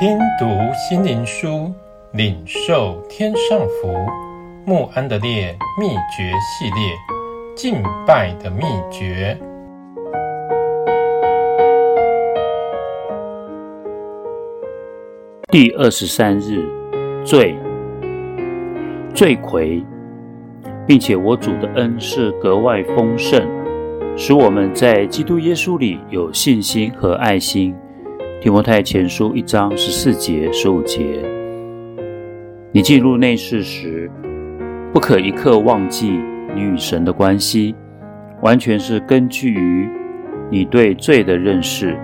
[0.00, 1.74] 听读心灵书，
[2.12, 3.92] 领受天上福。
[4.64, 6.94] 慕安德烈秘诀系列，
[7.56, 8.62] 敬拜的秘
[8.92, 9.36] 诀。
[15.50, 16.64] 第二十三日，
[17.24, 17.56] 罪，
[19.12, 19.82] 罪魁，
[20.86, 23.44] 并且我主的恩是格外丰盛，
[24.16, 27.74] 使我们在基督耶稣里有信心和爱心。
[28.40, 31.20] 提摩太前书一章十四节、十五节，
[32.70, 34.08] 你进入内室时，
[34.92, 36.20] 不可一刻忘记
[36.54, 37.74] 你与神的关系，
[38.40, 39.88] 完全是根据于
[40.52, 41.98] 你对罪的认识，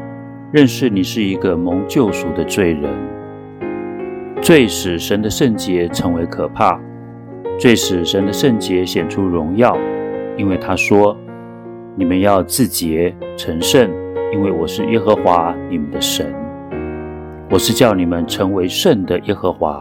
[0.52, 2.92] 认识你是一个蒙救赎的罪人。
[4.42, 6.80] 罪使神的圣洁成为可怕，
[7.60, 9.78] 罪使神的圣洁显出荣耀，
[10.36, 11.16] 因为他说
[11.94, 13.88] ：“你们要自洁成圣。”
[14.34, 16.26] 因为我是耶和华你们的神，
[17.48, 19.80] 我是叫你们成为圣的耶和华。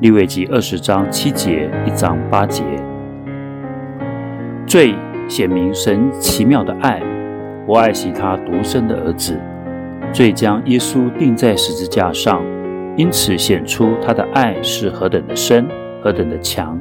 [0.00, 2.64] 利未记二十章七节，一章八节。
[4.66, 4.96] 最
[5.28, 7.00] 显明神奇妙的爱，
[7.68, 9.38] 我爱惜他独生的儿子。
[10.12, 12.42] 最将耶稣钉在十字架上，
[12.96, 15.68] 因此显出他的爱是何等的深，
[16.02, 16.76] 何等的强。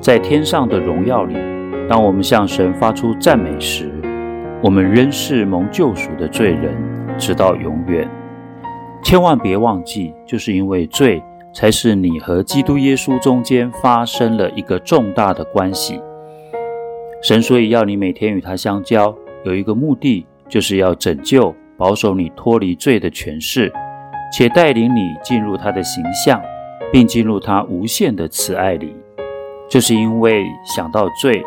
[0.00, 1.36] 在天上的荣耀里，
[1.88, 3.89] 当我们向神发出赞美时，
[4.62, 6.76] 我们仍是蒙救赎的罪人，
[7.16, 8.06] 直到永远。
[9.02, 11.22] 千万别忘记，就是因为罪，
[11.54, 15.98] 才是你和基督耶稣中间发生了一个重大的关系。
[17.22, 23.72] 神所以要你每天与他相交，有一个目的，就是要拯救、保守你脱离罪的权势，
[24.30, 26.38] 且带领你进入他的形象，
[26.92, 28.94] 并进入他无限的慈爱里。
[29.70, 31.42] 就是因为想到罪，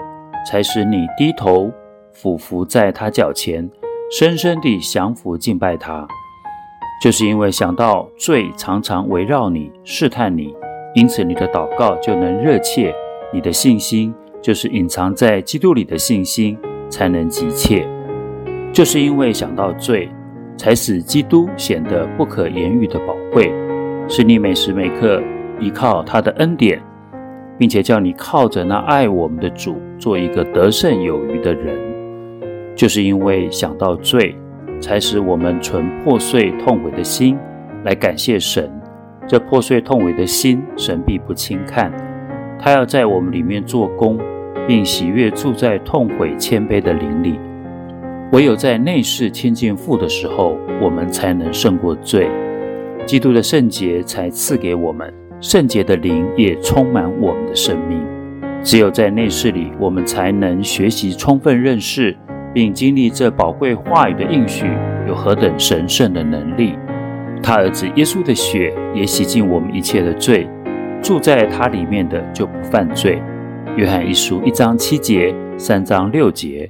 [0.50, 1.72] 才使你低头。
[2.14, 3.69] 俯伏在他脚前，
[4.11, 6.08] 深深地降服敬拜他，
[7.03, 10.56] 就是因为想到罪常常围绕你、试探你，
[10.94, 12.94] 因此你的祷告就能热切，
[13.34, 16.57] 你的信心就是隐藏在基督里的信心
[16.88, 17.88] 才能急切。
[18.72, 20.07] 就是因为想到罪，
[20.56, 23.51] 才使基督显得不可言喻的宝贵，
[24.07, 25.22] 使你每时每刻
[25.59, 26.80] 依靠他的恩典，
[27.57, 31.93] 并且叫你靠着那爱我们的主，做一个得胜有余的人。
[32.75, 34.35] 就是因为想到罪，
[34.79, 37.38] 才使我们存破碎痛悔的心
[37.84, 38.69] 来感谢神。
[39.28, 41.91] 这破碎痛悔的心，神必不轻看。
[42.59, 44.19] 他要在我们里面做工，
[44.67, 47.39] 并喜悦住在痛悔谦卑的灵里。
[48.31, 52.28] 唯有在内室亲近父的时候，我们才能胜过罪。
[53.06, 58.01] 基督的圣洁才赐给我们，圣洁的灵也充满我们的生命。
[58.63, 62.17] 只有在内室里，我们才能学习充分认识。
[62.53, 64.68] 并经历这宝贵话语的应许
[65.08, 66.78] 有何等神圣的能力，
[67.41, 70.47] 他儿子耶稣的血也洗净我们一切的罪，
[71.02, 73.22] 住在他里面的就不犯罪。
[73.75, 76.69] 约翰一书一章七节，三章六节。